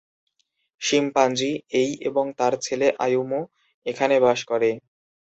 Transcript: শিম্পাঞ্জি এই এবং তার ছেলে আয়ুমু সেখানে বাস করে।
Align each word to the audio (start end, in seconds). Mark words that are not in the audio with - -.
শিম্পাঞ্জি 0.81 1.51
এই 1.73 1.89
এবং 2.01 2.25
তার 2.39 2.53
ছেলে 2.65 2.87
আয়ুমু 2.99 3.41
সেখানে 3.85 4.15
বাস 4.19 4.39
করে। 4.47 4.69